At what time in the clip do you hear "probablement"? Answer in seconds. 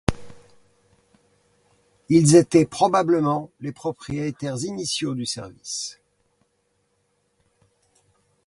2.65-3.51